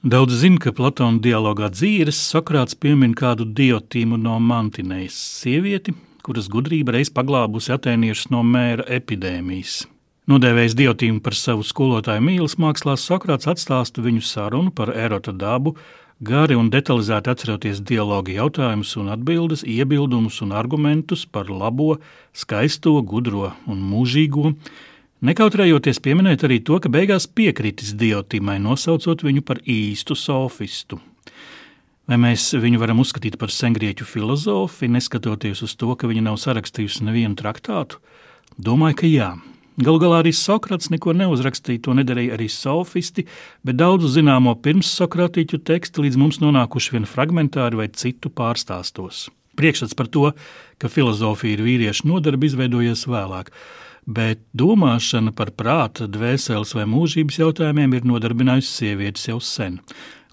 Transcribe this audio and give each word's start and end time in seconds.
Daudz 0.00 0.32
zina, 0.40 0.56
ka 0.56 0.70
Platona 0.72 1.20
dialogā 1.20 1.66
dzīves 1.68 2.16
Sokrāts 2.24 2.72
piemin 2.72 3.12
kādu 3.12 3.44
diotīmu 3.44 4.16
no 4.16 4.38
Mantinējas 4.40 5.18
sievieti, 5.42 5.92
kuras 6.24 6.46
gudrība 6.48 6.94
reiz 6.96 7.10
paglābusi 7.12 7.74
atēniešus 7.74 8.30
no 8.32 8.40
mēra 8.40 8.86
epidēmijas. 8.96 9.82
Nodēvējis 10.32 10.78
diotīmu 10.78 11.20
par 11.20 11.36
savu 11.36 11.66
skolotāju 11.68 12.24
mīlas 12.24 12.56
mākslā, 12.56 12.94
Sokrāts 12.96 13.50
atstāsta 13.52 14.00
viņu 14.00 14.24
sarunu 14.24 14.72
par 14.72 14.94
erota 14.96 15.36
dabu, 15.36 15.74
gari 16.24 16.56
un 16.56 16.72
detalizēti 16.72 17.34
atceroties 17.34 17.84
dialogu 17.84 18.32
jautājumus 18.38 18.96
un 18.96 19.12
atbildes, 19.12 19.66
iebildumus 19.68 20.40
un 20.40 20.56
argumentus 20.56 21.26
par 21.28 21.52
labo, 21.52 21.98
skaisto, 22.32 22.96
gudro 23.04 23.52
un 23.68 23.84
mūžīgo, 23.92 24.54
Nekautrējoties 25.20 25.98
pieminēt 26.00 26.46
arī 26.46 26.62
to, 26.64 26.78
ka 26.80 26.88
beigās 26.88 27.26
piekritis 27.28 27.92
Diotimai, 27.92 28.54
nosaucot 28.56 29.20
viņu 29.20 29.42
par 29.44 29.58
īstu 29.68 30.14
sofistu. 30.16 30.96
Vai 32.08 32.16
mēs 32.22 32.46
viņu 32.56 32.80
varam 32.80 33.02
uzskatīt 33.02 33.36
par 33.36 33.52
sengrieķu 33.52 34.06
filozofu, 34.08 34.88
neskatoties 34.88 35.60
uz 35.66 35.74
to, 35.76 35.92
ka 35.92 36.08
viņa 36.08 36.22
nav 36.24 36.38
sarakstījusi 36.40 37.04
nevienu 37.04 37.36
traktātu? 37.36 38.00
Domāju, 38.56 38.96
ka 39.02 39.10
jā. 39.10 39.28
Galu 39.80 40.00
galā 40.00 40.22
arī 40.22 40.32
Sokrats 40.32 40.88
neko 40.88 41.12
neuzrakstīja, 41.20 41.82
to 41.84 41.98
nedarīja 42.00 42.38
arī 42.38 42.48
sofisti, 42.48 43.26
bet 43.60 43.76
daudzu 43.76 44.08
zināmo 44.16 44.56
pirms 44.64 44.88
Sokratīķu 45.02 45.60
tekstu 45.68 46.06
līdz 46.06 46.16
mums 46.16 46.40
nonākuši 46.40 46.96
vien 46.96 47.04
fragmentāri 47.04 47.82
vai 47.82 47.90
citu 47.92 48.32
pārstāstos. 48.32 49.28
Priekšstats 49.60 50.00
par 50.00 50.08
to, 50.08 50.32
ka 50.80 50.88
filozofija 50.88 51.58
ir 51.58 51.64
vīriešu 51.68 52.08
nodarbe, 52.08 52.48
izveidojies 52.48 53.04
vēlāk 53.04 53.52
bet 54.06 54.42
domāšana 54.56 55.34
par 55.36 55.52
prāta, 55.56 56.08
dvēseles 56.10 56.74
vai 56.76 56.86
mūžības 56.90 57.40
jautājumiem 57.42 57.98
ir 57.98 58.08
nodarbinājusi 58.08 58.72
sievietes 58.76 59.28
jau 59.28 59.40
sen. 59.44 59.80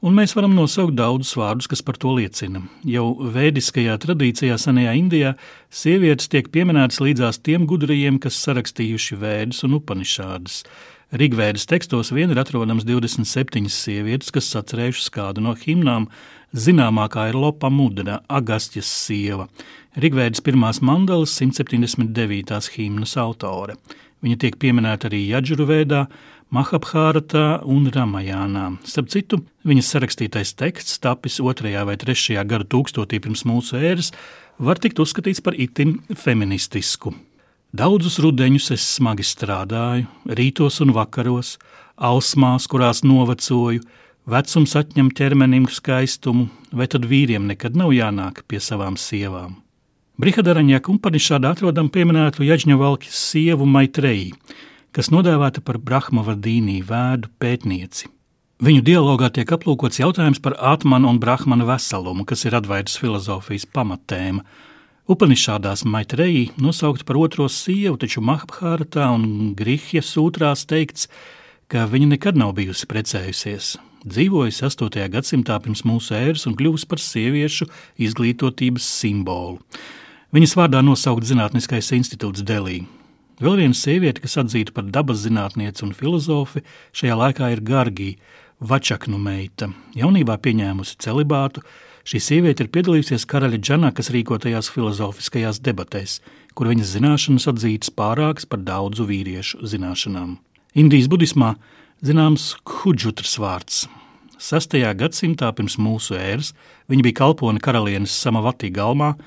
Un 0.05 0.13
mēs 0.13 0.35
varam 0.37 0.53
nosaukt 0.53 0.93
daudzus 0.93 1.33
vārdus, 1.39 1.65
kas 1.71 1.81
par 1.81 1.97
to 1.97 2.11
liecina. 2.13 2.61
Jau 2.85 3.15
vēdiskajā 3.33 3.95
tradīcijā, 4.03 4.53
senajā 4.61 4.93
Indijā, 4.99 5.31
sievietes 5.73 6.29
tiek 6.29 6.51
pieminētas 6.53 7.01
līdzās 7.01 7.41
tiem 7.41 7.65
gudrajiem, 7.69 8.19
kas 8.21 8.37
sarakstījuši 8.45 9.17
vēdus 9.17 9.63
un 9.65 9.79
upanišādas. 9.79 10.61
Rigvēdas 11.17 11.65
tekstos 11.65 12.11
vien 12.13 12.29
ir 12.29 12.37
atrodams 12.37 12.85
27 12.85 13.71
sievietes, 13.73 14.29
kas 14.35 14.51
sacerējušas 14.53 15.09
kādu 15.17 15.41
no 15.41 15.55
himnām. 15.57 16.11
Zināmākā 16.53 17.29
ir 17.31 17.39
Lopa 17.39 17.71
Mudra, 17.73 18.21
Agastjas 18.29 18.87
sieva, 18.91 19.47
Rigvēdas 19.97 20.43
pirmās 20.45 20.77
mandalas 20.85 21.33
179. 21.39 22.69
himnas 22.75 23.17
autore. 23.17 23.79
Viņa 24.21 24.37
tiek 24.43 24.57
pieminēta 24.61 25.09
arī 25.09 25.23
Jadžurvēdā, 25.31 26.05
Mahabhāratā 26.47 27.59
un 27.67 27.89
Ramajānā. 27.91 28.77
Starp 28.87 29.09
citu, 29.11 29.41
viņas 29.67 29.89
sarakstītais 29.91 30.53
teksts, 30.55 31.01
tapis 31.03 31.41
2. 31.43 31.73
vai 31.83 31.95
3. 31.99 32.37
gada 32.47 32.63
tūkstotī 32.63 33.19
pirms 33.19 33.43
mūsu 33.43 33.75
ēras, 33.75 34.13
var 34.55 34.79
tikt 34.79 35.01
uzskatīts 35.03 35.43
par 35.43 35.57
itin 35.59 35.97
feministisku. 36.15 37.11
Daudzus 37.75 38.15
rudeņus 38.23 38.69
es 38.77 38.85
smagi 38.95 39.25
strādāju, 39.27 40.07
rītos 40.39 40.79
un 40.85 40.95
vakaros, 40.95 41.57
ausmās, 41.99 42.69
kurās 42.71 43.03
novecoju, 43.03 43.83
vecums 44.23 44.77
atņem 44.79 45.11
ķermenim 45.19 45.67
skaistumu, 45.67 46.47
vai 46.71 46.87
tad 46.87 47.09
vīriem 47.11 47.43
nekad 47.51 47.75
nav 47.75 47.91
jānāk 47.91 48.45
pie 48.47 48.63
savām 48.63 48.95
sievām. 48.95 49.59
Brihadaraņā 50.17 50.79
kumpanišādā 50.87 51.51
atrodam 51.51 51.91
pieminētu 51.91 52.47
Jaģņavalkis 52.47 53.19
sievu 53.35 53.67
Maitreji, 53.67 54.31
kas 54.97 55.11
nodēvēta 55.13 55.61
par 55.61 55.77
Brahmavadīnī 55.77 56.79
vēdu 56.89 57.29
pētnieci. 57.37 58.09
Viņu 58.65 58.81
dialogā 58.81 59.29
tiek 59.29 59.51
aplūkots 59.53 60.01
jautājums 60.01 60.41
par 60.41 60.57
Atmanu 60.57 61.11
un 61.13 61.19
Brahmanu 61.21 61.67
veselumu, 61.69 62.25
kas 62.25 62.47
ir 62.49 62.57
advaitas 62.57 62.97
filozofijas 62.97 63.69
pamatēma– 63.69 64.41
Upanišādās 65.07 65.85
Maitreji 65.87 66.49
nosaukt 66.59 67.05
par 67.07 67.15
otro 67.15 67.45
sievu, 67.47 67.95
taču 67.95 68.19
Mahabhāratā 68.19 69.05
un 69.15 69.53
Grihja 69.55 70.01
sūtrās 70.03 70.65
teikts, 70.67 71.07
ka 71.71 71.85
viņa 71.87 72.09
nekad 72.11 72.35
nav 72.35 72.51
bijusi 72.57 72.89
precējusies. 72.91 73.77
Dzīvojusi 74.03 74.65
8. 74.67 75.07
gadsimtā 75.13 75.61
pirms 75.63 75.85
mūsu 75.87 76.11
ēras 76.17 76.43
un 76.51 76.57
kļuvusi 76.59 76.89
par 76.91 76.99
sieviešu 76.99 77.69
izglītotības 78.03 78.83
simbolu. 78.99 79.61
Viņas 80.35 80.57
vārdā 80.59 80.83
nosaukt 80.83 81.23
Zinātniskais 81.23 81.93
institūts 81.95 82.43
Delī. 82.43 82.81
Vēl 83.41 83.59
viena 83.61 83.77
sieviete, 83.77 84.23
kas 84.23 84.39
atzīta 84.41 84.73
par 84.73 84.87
dabas 84.89 85.21
zinātnieci 85.25 85.85
un 85.85 85.93
filozofi, 85.93 86.63
šajā 86.97 87.17
laikā 87.21 87.51
ir 87.53 87.63
Gargija, 87.65 88.17
Vačaknu 88.57 89.19
meita, 89.21 89.67
jaunībā 89.93 90.39
pieņēmusi 90.41 90.95
celibātu, 91.03 91.61
Šī 92.07 92.21
sieviete 92.23 92.63
ir 92.63 92.69
piedalījusies 92.71 93.25
karaļa 93.27 93.57
Džanakas 93.59 94.07
rīkotajās 94.15 94.69
filozofiskajās 94.71 95.57
debatēs, 95.59 96.21
kur 96.55 96.69
viņas 96.71 96.93
zināšanas 96.93 97.49
atzītas 97.51 97.91
pārākas 97.91 98.47
par 98.47 98.61
daudzu 98.63 99.03
vīriešu 99.09 99.67
zināšanām. 99.67 100.37
Indijas 100.71 101.09
budismā 101.11 101.57
zināms 101.99 102.53
Khudžutras 102.63 103.35
vārds. 103.43 103.81
6. 104.39 104.77
gadsimtā 105.01 105.49
pirms 105.57 105.75
mūsu 105.83 106.15
ēras 106.15 106.53
viņa 106.87 107.07
bija 107.09 107.19
kalpone 107.25 107.59
karalienes 107.59 108.15
Samavatī 108.15 108.71
galmā, 108.71 109.17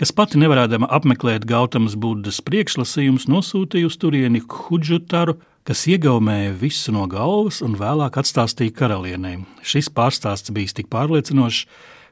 kas 0.00 0.12
pati 0.16 0.40
nevarēdama 0.40 0.88
apmeklēt 0.92 1.46
Gautamas 1.48 1.96
Budas 1.98 2.40
priekšlasījumus, 2.46 3.28
nosūtīja 3.30 3.88
uz 3.88 3.98
turieni 4.00 4.42
Khudžutaru, 4.42 5.38
kas 5.68 5.84
iegaumēja 5.90 6.54
visu 6.58 6.94
no 6.94 7.06
galvas 7.10 7.60
un 7.62 7.76
vēlāk 7.78 8.18
atstāstīja 8.22 8.74
karalienei. 8.76 9.42
Šis 9.62 9.90
pārstāsts 9.94 10.54
bija 10.54 10.78
tik 10.80 10.90
pārliecinošs, 10.92 11.66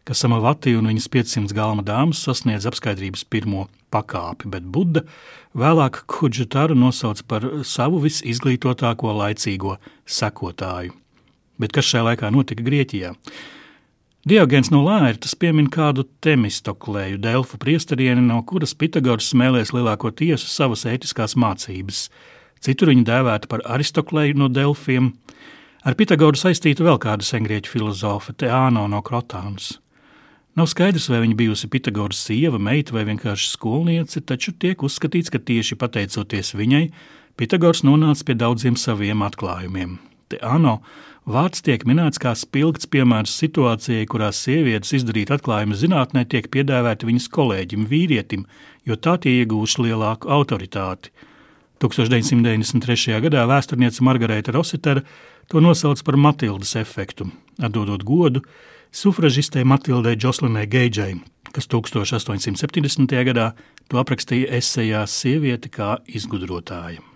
ka 0.07 0.17
Samavati 0.17 0.75
un 0.79 0.89
viņas 0.91 1.09
500 1.13 1.57
galma 1.57 1.85
dāmas 1.87 2.23
sasniedz 2.25 2.67
apskaidrības 2.71 3.27
pirmo 3.31 3.67
pakāpi, 3.93 4.49
bet 4.51 4.65
Buda 4.65 5.05
vēlāk 5.59 6.05
Kudžetaru 6.11 6.79
nosauc 6.79 7.23
par 7.29 7.47
savu 7.67 8.01
visizglītotāko 8.05 9.13
laicīgo 9.19 9.77
sekotāju. 10.07 10.95
Bet 11.61 11.75
kas 11.77 11.91
šajā 11.91 12.07
laikā 12.11 12.31
notika 12.33 12.65
Grieķijā? 12.65 13.13
Diogēns 14.29 14.69
no 14.69 14.83
Lērtas 14.85 15.33
piemin 15.33 15.71
kādu 15.73 16.03
temistoklēju 16.21 17.17
Delfu 17.25 17.57
priesterieni, 17.57 18.21
no 18.21 18.43
kuras 18.45 18.75
Pitagors 18.77 19.31
smēlēs 19.33 19.73
lielāko 19.73 20.11
tiesu 20.13 20.45
savas 20.45 20.85
ētiskās 20.85 21.39
mācības. 21.41 22.03
Citur 22.61 22.93
viņa 22.93 23.07
dēvēta 23.09 23.49
par 23.49 23.65
Aristoklēju 23.65 24.37
no 24.43 24.51
Delfiem. 24.53 25.15
Ar 25.89 25.97
Pitagoru 25.97 26.37
saistīta 26.37 26.85
vēl 26.85 27.01
kāda 27.01 27.25
sengrieķu 27.25 27.73
filozofa 27.73 28.37
Teāno 28.37 28.85
no 28.93 29.01
Krotānas. 29.01 29.79
Nav 30.53 30.69
skaidrs, 30.69 31.09
vai 31.09 31.23
viņa 31.25 31.41
bijusi 31.41 31.73
Pitagoras 31.73 32.21
sieva, 32.21 32.61
meita 32.61 32.93
vai 32.93 33.07
vienkārši 33.09 33.49
skolniece, 33.55 34.21
taču 34.21 34.53
tiek 34.53 34.85
uzskatīts, 34.85 35.33
ka 35.33 35.41
tieši 35.41 35.81
pateicoties 35.81 36.53
viņai, 36.61 36.85
Pitagors 37.41 37.81
nonāca 37.89 38.29
pie 38.29 38.37
daudziem 38.37 38.77
saviem 38.77 39.25
atklājumiem. 39.25 39.97
Te 40.31 40.39
ano 40.47 40.77
vārds 41.27 41.65
tiek 41.67 41.83
minēts 41.89 42.21
kā 42.23 42.37
spilgts 42.39 42.87
piemērs 42.91 43.33
situācijai, 43.43 44.07
kurā 44.11 44.29
sievietes 44.35 44.95
izdarīt 45.01 45.33
atklājumu 45.35 45.79
zinātnē 45.79 46.23
tiek 46.31 46.47
piedāvāti 46.55 47.09
viņas 47.09 47.27
kolēģim, 47.35 47.89
vīrietim, 47.91 48.47
jo 48.87 48.95
tā 48.95 49.17
tie 49.19 49.41
iegūši 49.41 49.89
lielāku 49.89 50.31
autoritāti. 50.31 51.11
1993. 51.83 53.19
gadā 53.27 53.43
vēsturniece 53.49 54.05
Margarita 54.07 54.55
Rositera 54.55 55.03
to 55.51 55.63
nosauc 55.65 56.03
par 56.07 56.21
Matildas 56.21 56.77
efektu, 56.79 57.31
atdodot 57.59 58.05
godu 58.07 58.45
sufražistei 58.93 59.65
Matildai 59.65 60.15
Džoslinai 60.15 60.67
Geidžai, 60.71 61.15
kas 61.51 61.67
1870. 61.67 63.19
gadā 63.33 63.53
to 63.89 63.99
aprakstīja 63.99 64.61
esejā 64.61 65.07
Sieviete 65.11 65.73
kā 65.73 65.97
izgudrotāja. 66.07 67.10